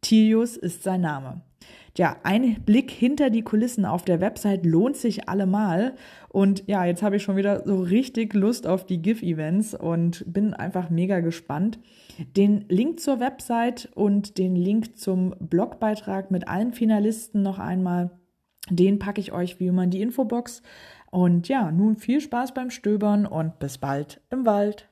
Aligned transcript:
Tilius 0.00 0.56
ist 0.56 0.82
sein 0.82 1.02
Name. 1.02 1.42
Ja, 1.96 2.16
ein 2.22 2.62
Blick 2.62 2.90
hinter 2.90 3.30
die 3.30 3.42
Kulissen 3.42 3.84
auf 3.84 4.04
der 4.04 4.20
Website 4.20 4.64
lohnt 4.64 4.96
sich 4.96 5.28
allemal. 5.28 5.94
Und 6.28 6.64
ja, 6.66 6.84
jetzt 6.84 7.02
habe 7.02 7.16
ich 7.16 7.22
schon 7.22 7.36
wieder 7.36 7.64
so 7.66 7.80
richtig 7.80 8.32
Lust 8.32 8.66
auf 8.66 8.86
die 8.86 9.02
GIF-Events 9.02 9.74
und 9.74 10.24
bin 10.26 10.54
einfach 10.54 10.88
mega 10.88 11.20
gespannt. 11.20 11.78
Den 12.36 12.64
Link 12.68 13.00
zur 13.00 13.20
Website 13.20 13.90
und 13.94 14.38
den 14.38 14.54
Link 14.54 14.98
zum 14.98 15.34
Blogbeitrag 15.40 16.30
mit 16.30 16.48
allen 16.48 16.72
Finalisten 16.72 17.42
noch 17.42 17.58
einmal, 17.58 18.10
den 18.70 18.98
packe 18.98 19.20
ich 19.20 19.32
euch 19.32 19.58
wie 19.58 19.66
immer 19.66 19.84
in 19.84 19.90
die 19.90 20.02
Infobox. 20.02 20.62
Und 21.10 21.48
ja, 21.48 21.72
nun 21.72 21.96
viel 21.96 22.20
Spaß 22.20 22.54
beim 22.54 22.70
Stöbern 22.70 23.26
und 23.26 23.58
bis 23.58 23.78
bald 23.78 24.20
im 24.30 24.46
Wald. 24.46 24.88